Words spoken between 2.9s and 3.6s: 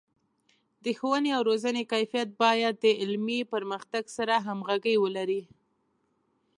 علمي